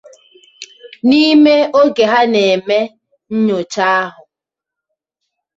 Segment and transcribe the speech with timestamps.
[1.07, 2.79] n'ime oge ha na-eme
[3.33, 4.23] nnyocha ahụ